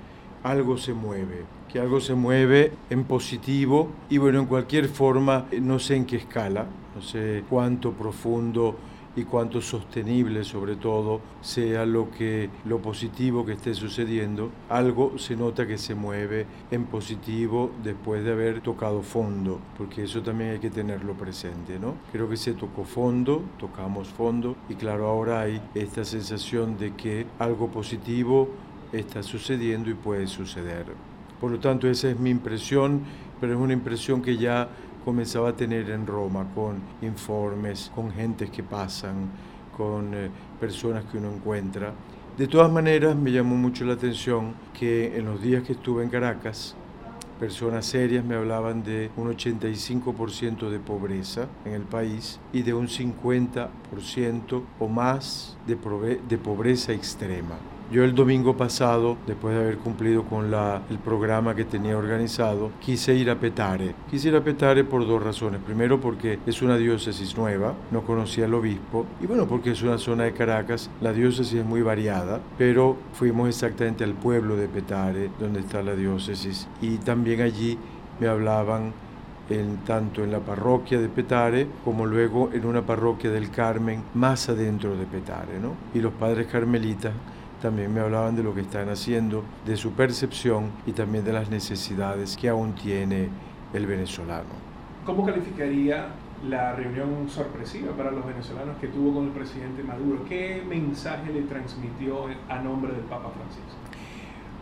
[0.45, 5.61] algo se mueve, que algo se mueve en positivo y bueno, en cualquier forma, eh,
[5.61, 8.77] no sé en qué escala, no sé cuánto profundo
[9.17, 15.37] y cuánto sostenible sobre todo sea lo que lo positivo que esté sucediendo algo se
[15.37, 20.59] nota que se mueve en positivo después de haber tocado fondo porque eso también hay
[20.59, 25.61] que tenerlo presente no creo que se tocó fondo tocamos fondo y claro ahora hay
[25.75, 28.49] esta sensación de que algo positivo
[28.93, 30.85] está sucediendo y puede suceder.
[31.41, 33.03] Por lo tanto esa es mi impresión
[33.41, 34.69] pero es una impresión que ya
[35.05, 39.31] comenzaba a tener en Roma con informes, con gentes que pasan,
[39.77, 41.93] con eh, personas que uno encuentra.
[42.37, 46.09] De todas maneras, me llamó mucho la atención que en los días que estuve en
[46.09, 46.75] Caracas,
[47.43, 52.87] personas serias me hablaban de un 85% de pobreza en el país y de un
[52.87, 55.77] 50% o más de,
[56.39, 57.57] pobreza extrema.
[57.93, 63.15] Yo el domingo pasado, después de haber cumplido con el programa que tenía organizado, quise
[63.15, 63.95] ir a Petare.
[64.11, 65.61] Quise ir a Petare por dos razones.
[65.61, 69.99] Primero porque es una diócesis nueva, no conocía al obispo, y bueno, porque es una
[69.99, 75.29] zona de Caracas, la diócesis es muy variada, pero fuimos exactamente al pueblo de Petare,
[75.39, 77.77] donde está la diócesis, y también allí
[78.19, 78.95] me hablaban
[79.85, 84.97] tanto en la parroquia de Petare como luego en una parroquia del Carmen más adentro
[84.97, 85.61] de Petare.
[85.61, 85.75] ¿no?
[85.93, 87.13] Y los padres carmelitas
[87.63, 91.49] también me hablaban de lo que están haciendo, de su percepción y también de las
[91.49, 93.29] necesidades que aún tiene
[93.73, 94.51] el venezolano.
[95.07, 96.09] ¿Cómo calificaría
[96.49, 100.25] la reunión sorpresiva para los venezolanos que tuvo con el presidente Maduro?
[100.29, 103.72] ¿Qué mensaje le transmitió a nombre del Papa Francisco?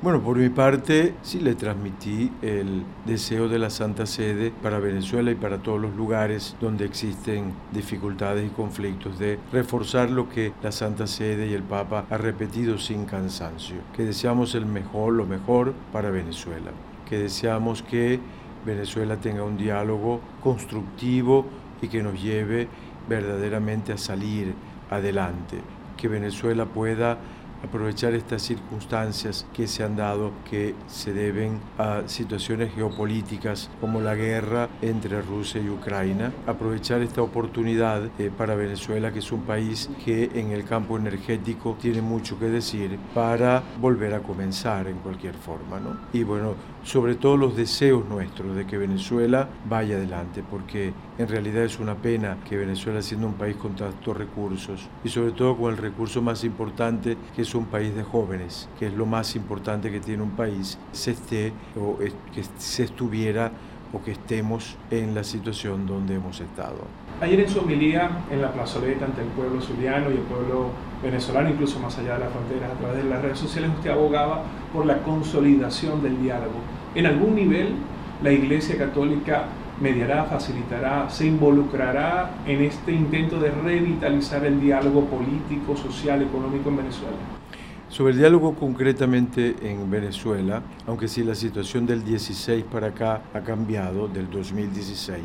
[0.03, 5.31] Bueno, por mi parte, sí le transmití el deseo de la Santa Sede para Venezuela
[5.31, 10.73] y para todos los lugares donde existen dificultades y conflictos, de reforzar lo que la
[10.73, 15.75] Santa Sede y el Papa ha repetido sin cansancio, que deseamos el mejor, lo mejor
[15.93, 16.71] para Venezuela,
[17.07, 18.21] que deseamos que
[18.65, 21.45] Venezuela tenga un diálogo constructivo
[21.83, 22.69] y que nos lleve
[23.07, 24.55] verdaderamente a salir
[24.89, 25.59] adelante,
[25.99, 27.19] que Venezuela pueda
[27.65, 34.15] aprovechar estas circunstancias que se han dado, que se deben a situaciones geopolíticas como la
[34.15, 39.91] guerra entre Rusia y Ucrania, aprovechar esta oportunidad eh, para Venezuela, que es un país
[40.05, 45.35] que en el campo energético tiene mucho que decir, para volver a comenzar en cualquier
[45.35, 45.81] forma.
[45.81, 45.99] ¿no?
[46.13, 51.65] Y bueno, sobre todo los deseos nuestros de que Venezuela vaya adelante, porque en realidad
[51.65, 55.73] es una pena que Venezuela, siendo un país con tantos recursos, y sobre todo con
[55.73, 59.91] el recurso más importante, que es un país de jóvenes, que es lo más importante
[59.91, 63.53] que tiene un país, se esté o que se estuviera
[63.93, 66.79] o que estemos en la situación donde hemos estado.
[67.21, 70.71] Ayer en su homilía en la plazoleta ante el pueblo zuliano y el pueblo
[71.03, 74.43] venezolano, incluso más allá de las fronteras, a través de las redes sociales, usted abogaba
[74.73, 76.61] por la consolidación del diálogo.
[76.95, 77.75] En algún nivel,
[78.23, 79.45] la Iglesia Católica
[79.81, 86.77] mediará, facilitará, se involucrará en este intento de revitalizar el diálogo político, social, económico en
[86.77, 87.40] Venezuela.
[87.91, 93.41] Sobre el diálogo concretamente en Venezuela, aunque si la situación del 16 para acá ha
[93.41, 95.21] cambiado, del 2016,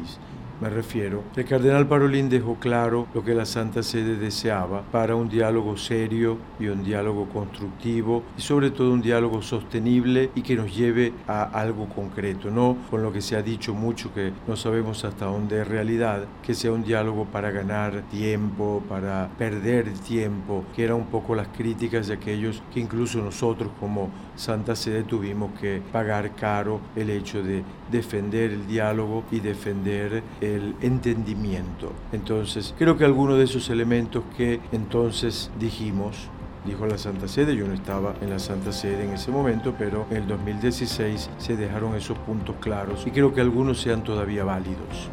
[0.61, 5.27] me refiero, el cardenal Parolín dejó claro lo que la Santa Sede deseaba para un
[5.27, 10.75] diálogo serio y un diálogo constructivo y sobre todo un diálogo sostenible y que nos
[10.75, 15.03] lleve a algo concreto, no con lo que se ha dicho mucho que no sabemos
[15.03, 20.85] hasta dónde es realidad, que sea un diálogo para ganar tiempo, para perder tiempo, que
[20.85, 25.81] eran un poco las críticas de aquellos que incluso nosotros como Santa Sede tuvimos que
[25.91, 31.93] pagar caro el hecho de defender el diálogo y defender el entendimiento.
[32.11, 36.29] Entonces, creo que algunos de esos elementos que entonces dijimos
[36.65, 37.55] dijo la Santa Sede.
[37.55, 41.55] Yo no estaba en la Santa Sede en ese momento, pero en el 2016 se
[41.55, 45.09] dejaron esos puntos claros y creo que algunos sean todavía válidos.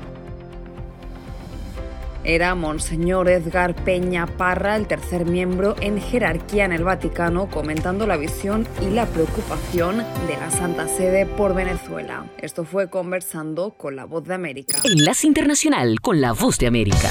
[2.25, 8.17] Era Monseñor Edgar Peña Parra, el tercer miembro en jerarquía en el Vaticano, comentando la
[8.17, 12.27] visión y la preocupación de la Santa Sede por Venezuela.
[12.39, 14.79] Esto fue conversando con la Voz de América.
[14.85, 17.11] Enlace Internacional con la Voz de América.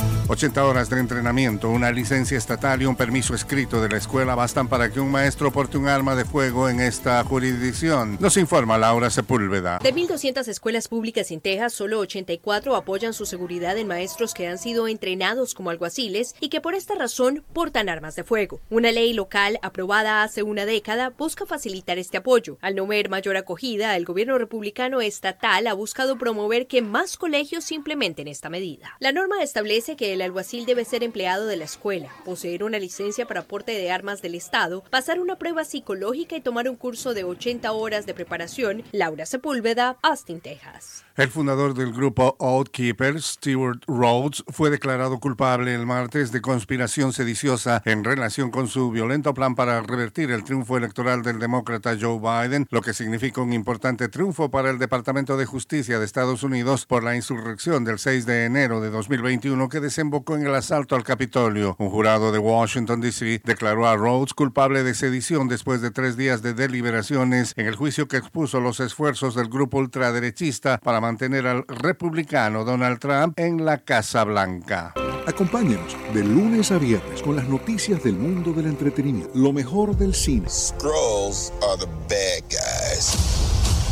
[0.31, 4.69] 80 horas de entrenamiento, una licencia estatal y un permiso escrito de la escuela bastan
[4.69, 8.17] para que un maestro porte un arma de fuego en esta jurisdicción.
[8.17, 9.79] Nos informa Laura Sepúlveda.
[9.79, 14.57] De 1.200 escuelas públicas en Texas, solo 84 apoyan su seguridad en maestros que han
[14.57, 18.61] sido entrenados como alguaciles y que por esta razón portan armas de fuego.
[18.69, 22.57] Una ley local aprobada hace una década busca facilitar este apoyo.
[22.61, 27.69] Al no ver mayor acogida, el gobierno republicano estatal ha buscado promover que más colegios
[27.73, 28.95] implementen esta medida.
[29.01, 33.25] La norma establece que el alguacil debe ser empleado de la escuela, poseer una licencia
[33.25, 37.23] para porte de armas del Estado, pasar una prueba psicológica y tomar un curso de
[37.23, 38.83] 80 horas de preparación.
[38.91, 41.03] Laura Sepúlveda, Austin, Texas.
[41.21, 47.83] El fundador del grupo Outkeepers, Stewart Rhodes, fue declarado culpable el martes de conspiración sediciosa
[47.85, 52.65] en relación con su violento plan para revertir el triunfo electoral del demócrata Joe Biden,
[52.71, 57.03] lo que significa un importante triunfo para el Departamento de Justicia de Estados Unidos por
[57.03, 61.75] la insurrección del 6 de enero de 2021 que desembocó en el asalto al Capitolio.
[61.77, 63.43] Un jurado de Washington, D.C.
[63.45, 68.07] declaró a Rhodes culpable de sedición después de tres días de deliberaciones en el juicio
[68.07, 73.79] que expuso los esfuerzos del grupo ultraderechista para mantener al republicano Donald Trump en la
[73.79, 74.93] Casa Blanca.
[75.27, 80.15] Acompáñenos de lunes a viernes con las noticias del mundo del entretenimiento, lo mejor del
[80.15, 80.49] cine.
[80.49, 83.17] Scrolls are the bad guys.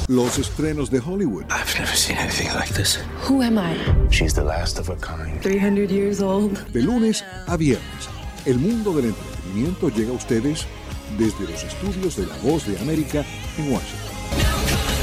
[0.08, 1.44] Los estrenos de Hollywood.
[1.52, 3.00] I've never seen anything like this.
[3.28, 3.76] Who am I?
[4.10, 5.42] She's the last of her kind.
[5.42, 6.58] 300 years old.
[6.72, 8.10] De lunes a viernes,
[8.46, 10.66] el mundo del entretenimiento llega a ustedes
[11.18, 13.26] desde los estudios de La Voz de América
[13.58, 14.99] en Washington.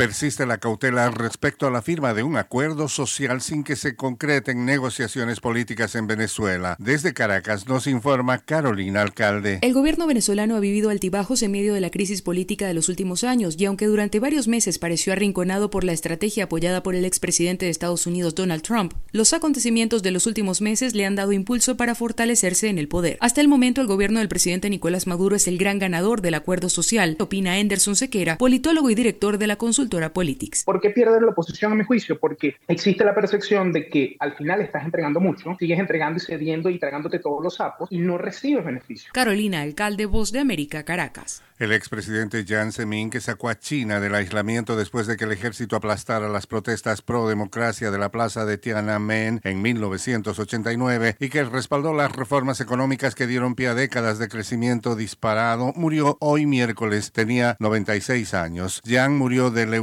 [0.00, 4.64] Persiste la cautela respecto a la firma de un acuerdo social sin que se concreten
[4.64, 6.74] negociaciones políticas en Venezuela.
[6.78, 9.58] Desde Caracas nos informa Carolina Alcalde.
[9.60, 13.24] El gobierno venezolano ha vivido altibajos en medio de la crisis política de los últimos
[13.24, 17.66] años y aunque durante varios meses pareció arrinconado por la estrategia apoyada por el expresidente
[17.66, 21.76] de Estados Unidos Donald Trump, los acontecimientos de los últimos meses le han dado impulso
[21.76, 23.18] para fortalecerse en el poder.
[23.20, 26.70] Hasta el momento el gobierno del presidente Nicolás Maduro es el gran ganador del acuerdo
[26.70, 29.56] social, opina Anderson Sequera, politólogo y director de la
[29.90, 30.64] consultora Politics.
[30.64, 32.18] ¿Por qué pierde la oposición a mi juicio?
[32.18, 36.70] Porque existe la percepción de que al final estás entregando mucho, sigues entregando y cediendo
[36.70, 39.12] y tragándote todos los sapos y no recibes beneficios.
[39.12, 41.42] Carolina, alcalde Voz de América, Caracas.
[41.58, 45.76] El expresidente Jiang Zemin, que sacó a China del aislamiento después de que el ejército
[45.76, 51.92] aplastara las protestas pro democracia de la plaza de Tiananmen en 1989 y que respaldó
[51.92, 57.12] las reformas económicas que dieron pie a décadas de crecimiento disparado, murió hoy miércoles.
[57.12, 58.80] Tenía 96 años.
[58.86, 59.79] Jiang murió de leucemia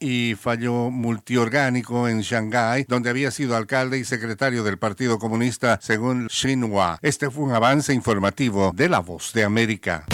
[0.00, 6.28] y fallo multiorgánico en Shanghái, donde había sido alcalde y secretario del Partido Comunista, según
[6.28, 6.98] Xinhua.
[7.02, 10.06] Este fue un avance informativo de La Voz de América.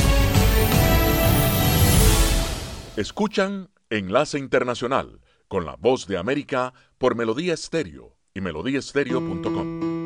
[2.96, 9.97] Escuchan Enlace Internacional con la voz de América por Melodía Estéreo y melodíaestéreo.com.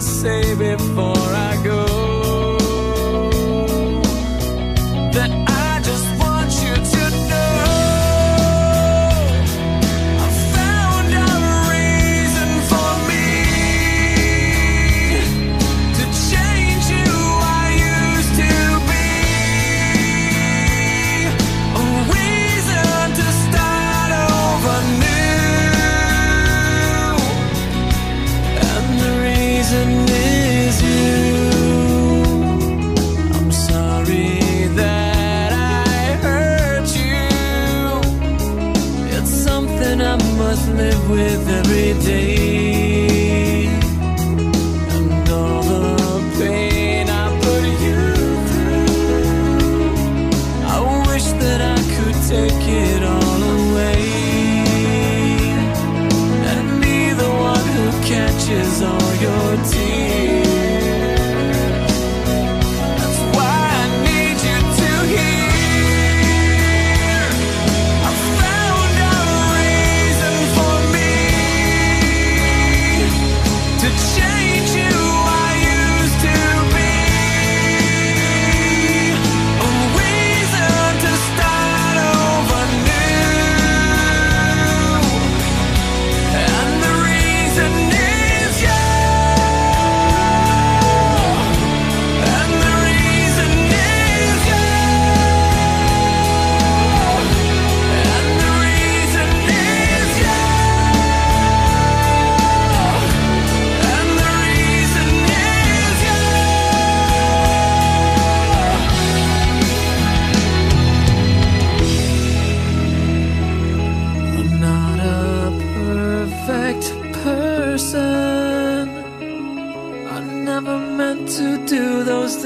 [0.00, 1.77] say before I go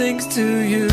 [0.03, 0.92] things to you.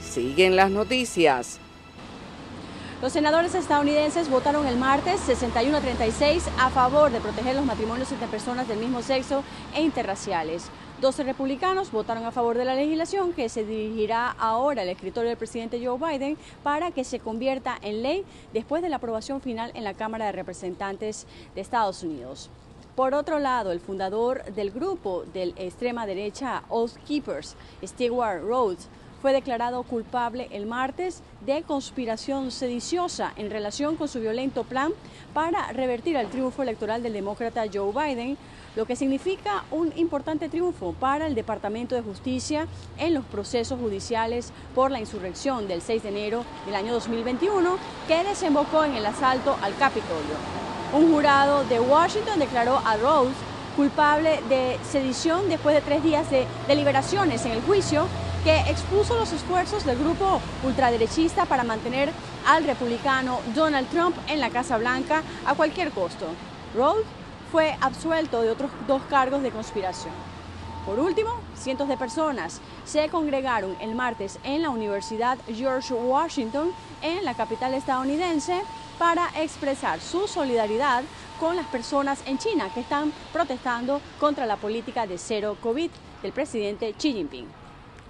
[0.00, 1.58] Siguen las noticias.
[3.02, 8.10] Los senadores estadounidenses votaron el martes 61 a 36 a favor de proteger los matrimonios
[8.10, 10.70] entre personas del mismo sexo e interraciales.
[11.02, 15.36] 12 republicanos votaron a favor de la legislación que se dirigirá ahora al escritorio del
[15.36, 18.24] presidente Joe Biden para que se convierta en ley
[18.54, 22.48] después de la aprobación final en la Cámara de Representantes de Estados Unidos.
[22.96, 28.88] Por otro lado, el fundador del grupo de extrema derecha Oath Keepers, Stewart Rhodes,
[29.24, 34.92] fue declarado culpable el martes de conspiración sediciosa en relación con su violento plan
[35.32, 38.36] para revertir el triunfo electoral del demócrata Joe Biden,
[38.76, 42.66] lo que significa un importante triunfo para el Departamento de Justicia
[42.98, 48.24] en los procesos judiciales por la insurrección del 6 de enero del año 2021 que
[48.24, 50.36] desembocó en el asalto al Capitolio.
[50.92, 53.36] Un jurado de Washington declaró a Rhodes
[53.74, 58.06] culpable de sedición después de tres días de deliberaciones en el juicio
[58.44, 62.12] que expuso los esfuerzos del grupo ultraderechista para mantener
[62.46, 66.26] al republicano Donald Trump en la Casa Blanca a cualquier costo.
[66.76, 67.06] Rhodes
[67.50, 70.12] fue absuelto de otros dos cargos de conspiración.
[70.84, 76.70] Por último, cientos de personas se congregaron el martes en la Universidad George Washington
[77.00, 78.60] en la capital estadounidense
[78.98, 81.02] para expresar su solidaridad
[81.40, 85.90] con las personas en China que están protestando contra la política de cero COVID
[86.22, 87.63] del presidente Xi Jinping.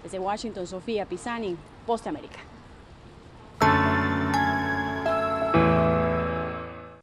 [0.05, 2.39] Desde Washington, Sofía Pisani, Post América.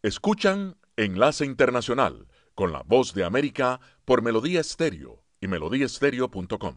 [0.04, 6.76] Escuchan Enlace Internacional con la voz de América por Melodía Estéreo y melodíaestéreo.com.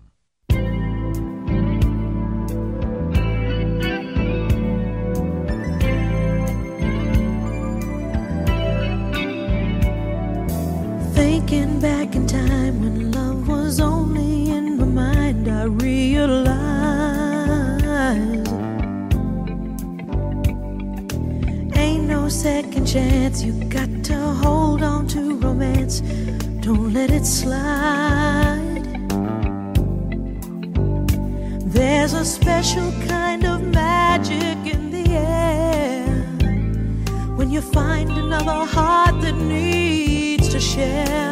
[11.14, 13.03] Thinking back in time when
[15.64, 16.52] I realized
[21.74, 23.42] ain't no second chance.
[23.42, 26.00] You got to hold on to romance,
[26.60, 28.84] don't let it slide.
[31.64, 36.04] There's a special kind of magic in the air
[37.38, 41.23] when you find another heart that needs to share.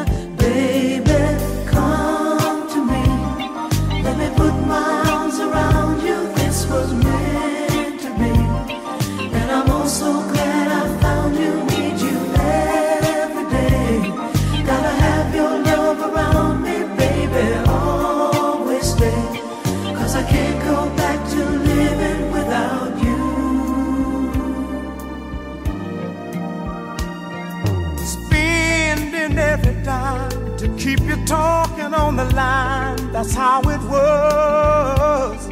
[32.32, 33.12] Line.
[33.12, 35.46] That's how it was.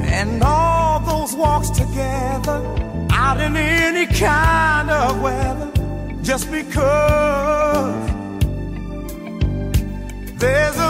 [0.00, 2.58] And all those walks together
[3.12, 5.70] out in any kind of weather
[6.22, 8.10] just because
[10.38, 10.81] there's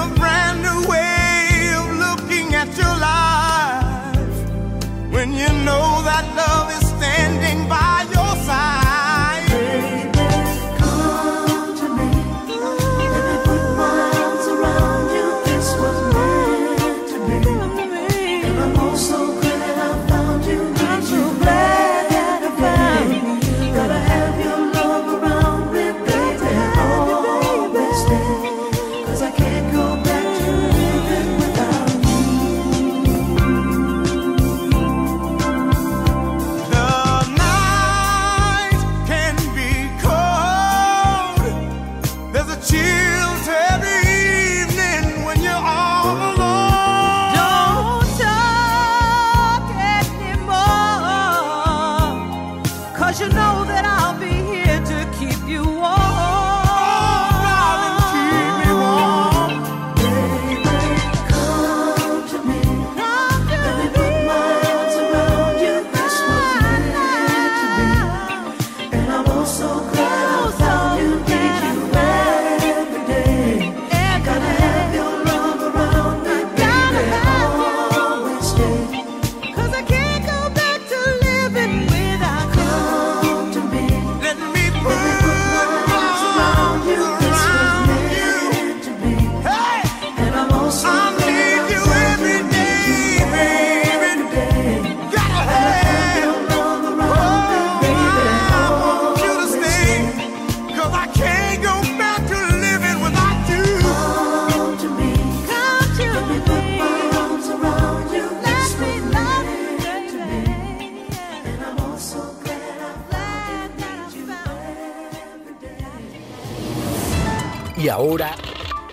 [53.52, 54.01] know that I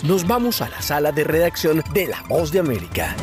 [0.10, 3.16] nos vamos a la sala de redacción de La Voz de América.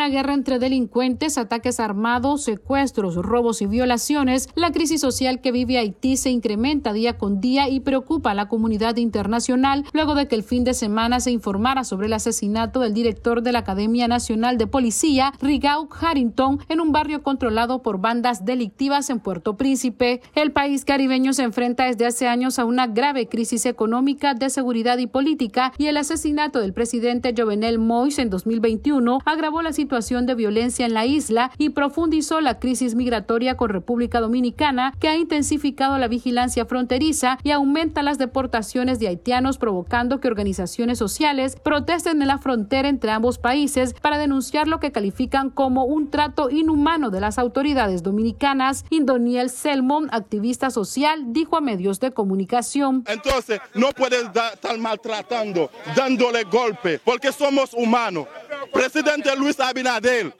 [0.00, 5.76] Una guerra entre delincuentes, ataques armados, secuestros, robos y violaciones, la crisis social que vive
[5.76, 10.36] Haití se incrementa día con día y preocupa a la comunidad internacional luego de que
[10.36, 14.56] el fin de semana se informara sobre el asesinato del director de la Academia Nacional
[14.56, 20.22] de Policía, Rigau Harrington, en un barrio controlado por bandas delictivas en Puerto Príncipe.
[20.34, 24.96] El país caribeño se enfrenta desde hace años a una grave crisis económica, de seguridad
[24.96, 30.34] y política y el asesinato del presidente Jovenel Moïse en 2021 agravó la situación de
[30.36, 35.98] violencia en la isla y profundizó la crisis migratoria con República Dominicana, que ha intensificado
[35.98, 42.28] la vigilancia fronteriza y aumenta las deportaciones de haitianos, provocando que organizaciones sociales protesten en
[42.28, 47.20] la frontera entre ambos países para denunciar lo que califican como un trato inhumano de
[47.20, 48.84] las autoridades dominicanas.
[48.90, 53.02] Indoniel Selmon, activista social, dijo a medios de comunicación.
[53.08, 58.28] Entonces, no puedes estar maltratando, dándole golpe, porque somos humanos.
[58.72, 59.79] Presidente Luis Abinader,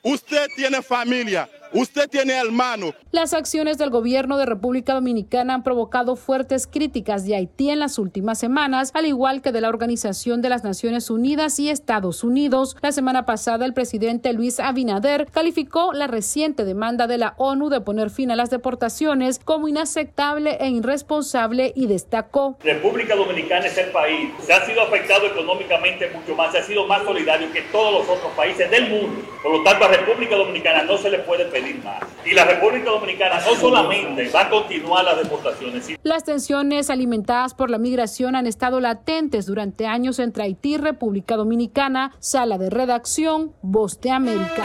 [0.02, 2.94] usted tiene familia, usted tiene hermano.
[3.12, 7.98] Las acciones del gobierno de República Dominicana han provocado fuertes críticas de Haití en las
[7.98, 12.76] últimas semanas, al igual que de la Organización de las Naciones Unidas y Estados Unidos.
[12.82, 17.80] La semana pasada, el presidente Luis Abinader calificó la reciente demanda de la ONU de
[17.80, 22.56] poner fin a las deportaciones como inaceptable e irresponsable y destacó.
[22.62, 26.86] República Dominicana es el país, se ha sido afectado económicamente mucho más, se ha sido
[26.86, 29.22] más solidario que todos los otros países del mundo.
[29.42, 32.02] Por lo tanto, a República Dominicana no se le puede pedir más.
[32.24, 35.88] Y la República Dominicana no solamente va a continuar las deportaciones.
[36.02, 41.36] Las tensiones alimentadas por la migración han estado latentes durante años entre Haití y República
[41.36, 42.12] Dominicana.
[42.18, 44.64] Sala de redacción, Voz de América.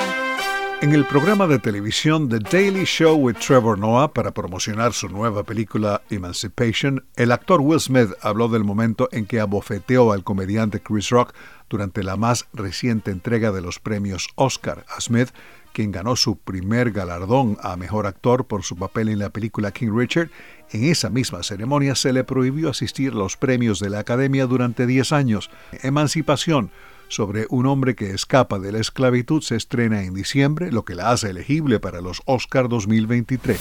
[0.81, 5.43] En el programa de televisión The Daily Show with Trevor Noah para promocionar su nueva
[5.43, 11.09] película Emancipation, el actor Will Smith habló del momento en que abofeteó al comediante Chris
[11.09, 11.33] Rock
[11.69, 14.85] durante la más reciente entrega de los premios Oscar.
[14.95, 15.29] A Smith
[15.75, 19.91] quien ganó su primer galardón a mejor actor por su papel en la película King
[19.93, 20.29] Richard,
[20.71, 24.87] en esa misma ceremonia se le prohibió asistir a los premios de la Academia durante
[24.87, 25.51] 10 años.
[25.83, 26.71] Emancipación
[27.09, 31.11] sobre un hombre que escapa de la esclavitud se estrena en diciembre, lo que la
[31.11, 33.59] hace elegible para los Oscar 2023.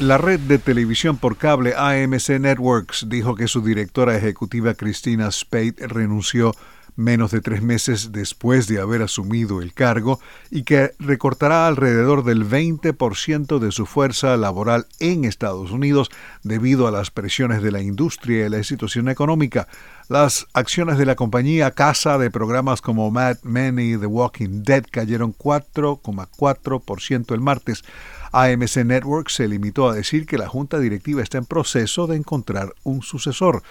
[0.00, 5.76] La red de televisión por cable AMC Networks dijo que su directora ejecutiva Christina Spade
[5.78, 6.54] renunció
[6.96, 10.20] menos de tres meses después de haber asumido el cargo
[10.50, 16.10] y que recortará alrededor del 20% de su fuerza laboral en Estados Unidos
[16.42, 19.68] debido a las presiones de la industria y la situación económica.
[20.08, 24.84] Las acciones de la compañía casa de programas como Mad Men y The Walking Dead
[24.90, 27.84] cayeron 4,4% el martes.
[28.32, 32.74] AMC Network se limitó a decir que la junta directiva está en proceso de encontrar
[32.82, 33.62] un sucesor.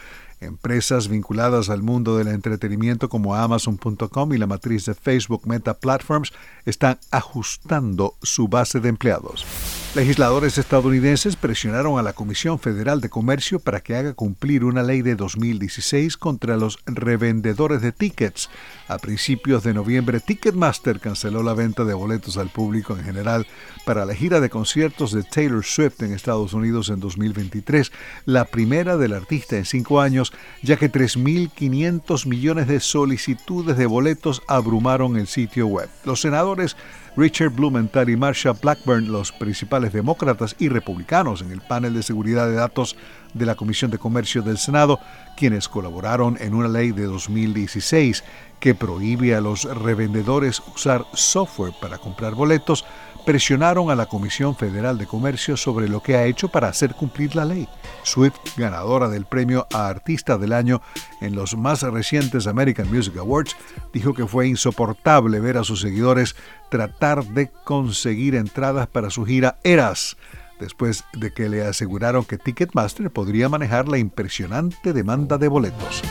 [0.42, 6.34] Empresas vinculadas al mundo del entretenimiento como Amazon.com y la matriz de Facebook Meta Platforms
[6.66, 9.46] están ajustando su base de empleados.
[9.94, 15.02] Legisladores estadounidenses presionaron a la Comisión Federal de Comercio para que haga cumplir una ley
[15.02, 18.50] de 2016 contra los revendedores de tickets.
[18.88, 23.46] A principios de noviembre, Ticketmaster canceló la venta de boletos al público en general
[23.86, 27.92] para la gira de conciertos de Taylor Swift en Estados Unidos en 2023,
[28.24, 30.32] la primera del artista en cinco años,
[30.62, 35.90] ya que 3.500 millones de solicitudes de boletos abrumaron el sitio web.
[36.06, 36.78] Los senadores
[37.18, 42.48] Richard Blumenthal y Marsha Blackburn, los principales demócratas y republicanos en el panel de seguridad
[42.48, 42.96] de datos
[43.34, 44.98] de la Comisión de Comercio del Senado,
[45.36, 48.24] quienes colaboraron en una ley de 2016
[48.62, 52.86] que prohíbe a los revendedores usar software para comprar boletos,
[53.26, 57.36] presionaron a la Comisión Federal de Comercio sobre lo que ha hecho para hacer cumplir
[57.36, 57.68] la ley.
[58.04, 60.82] Swift, ganadora del premio a Artista del Año
[61.22, 63.56] en los más recientes American Music Awards,
[63.94, 66.36] dijo que fue insoportable ver a sus seguidores
[66.70, 70.18] tratar de conseguir entradas para su gira Eras,
[70.60, 76.02] después de que le aseguraron que Ticketmaster podría manejar la impresionante demanda de boletos.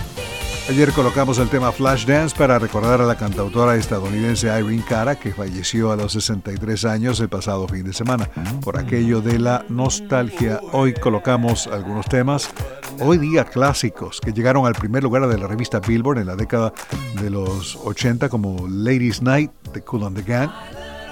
[0.70, 5.90] Ayer colocamos el tema Flashdance para recordar a la cantautora estadounidense Irene Cara, que falleció
[5.90, 8.30] a los 63 años el pasado fin de semana.
[8.62, 12.52] Por aquello de la nostalgia, hoy colocamos algunos temas,
[13.00, 16.72] hoy día clásicos, que llegaron al primer lugar de la revista Billboard en la década
[17.20, 20.50] de los 80, como Ladies Night de Cool and the Gang,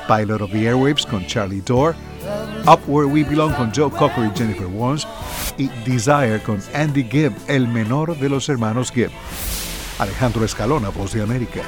[0.09, 1.95] Pilot of the Airwaves con Charlie Dore,
[2.67, 5.07] Up Where We Belong con Joe Cocker y Jennifer Warnes
[5.59, 9.11] y Desire con Andy Gibb, el menor de los hermanos Gibb.
[9.99, 11.63] Alejandro Escalona, Voz de América.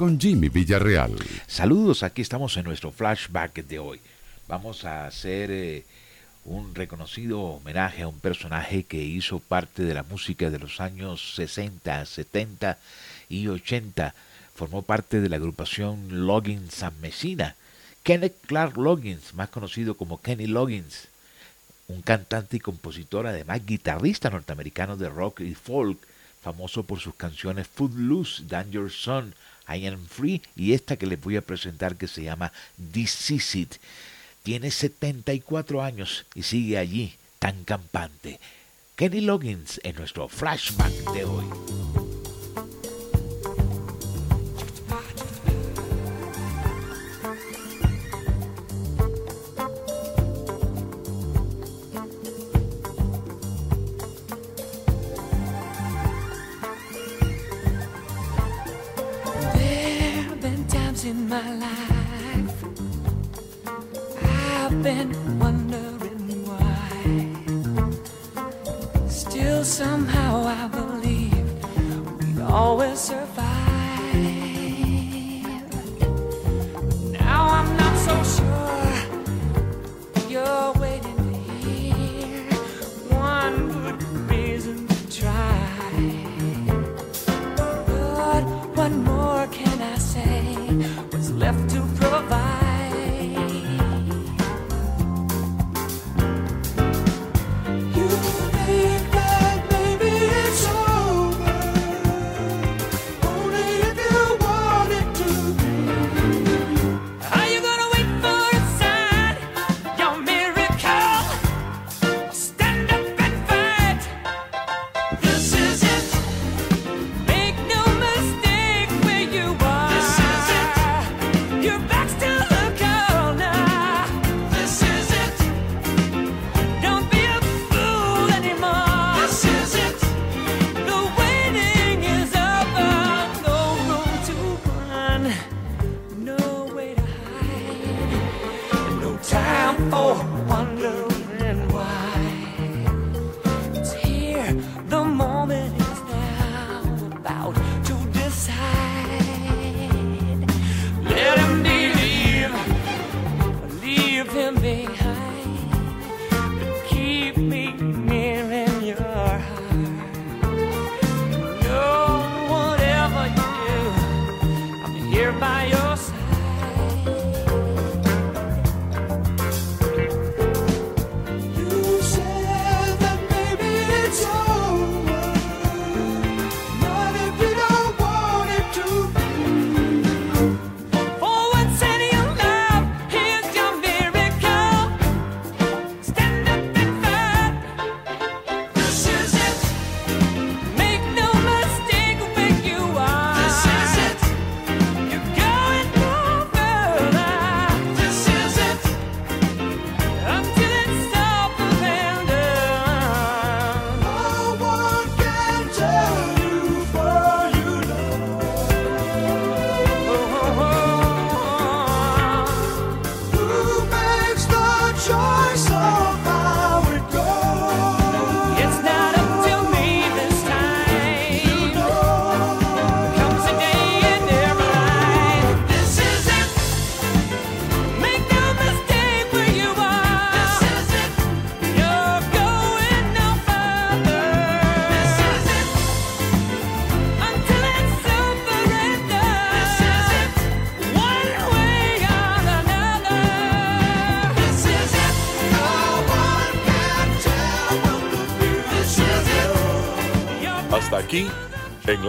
[0.00, 1.14] con Jimmy Villarreal.
[1.46, 4.00] Saludos, aquí estamos en nuestro flashback de hoy.
[4.48, 5.84] Vamos a hacer eh,
[6.50, 11.34] un reconocido homenaje a un personaje que hizo parte de la música de los años
[11.36, 12.76] 60, 70
[13.28, 14.14] y 80.
[14.56, 17.54] Formó parte de la agrupación Loggins San Mesina.
[18.02, 21.06] Kenneth Clark Loggins, más conocido como Kenny Loggins,
[21.86, 25.98] un cantante y compositor, además guitarrista norteamericano de rock y folk,
[26.42, 29.34] famoso por sus canciones Footloose, Danger Son,
[29.68, 32.52] I Am Free y esta que les voy a presentar que se llama
[32.92, 33.74] This Is It.
[34.42, 38.40] Tiene 74 años y sigue allí, tan campante.
[38.96, 41.44] Kenny Loggins en nuestro flashback de hoy.
[64.70, 67.26] I've been wondering why.
[69.08, 71.44] Still, somehow, I believe
[72.20, 73.29] we'd always survive.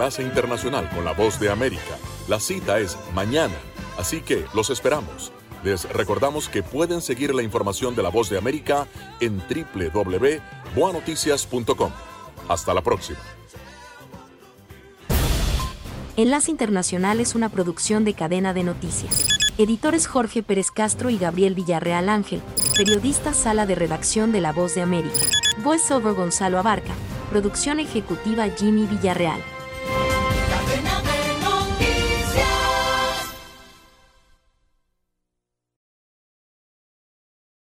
[0.02, 1.96] Enlace Internacional con la Voz de América.
[2.26, 3.54] La cita es mañana,
[3.96, 5.30] así que los esperamos.
[5.62, 8.88] Les recordamos que pueden seguir la información de la Voz de América
[9.20, 11.92] en www.boanoticias.com.
[12.48, 13.20] Hasta la próxima.
[16.16, 19.28] Enlace Internacional es una producción de cadena de noticias.
[19.56, 22.42] Editores Jorge Pérez Castro y Gabriel Villarreal Ángel.
[22.76, 25.14] Periodista Sala de Redacción de La Voz de América.
[25.62, 26.92] Voiceover Gonzalo Abarca.
[27.30, 29.40] Producción ejecutiva Jimmy Villarreal.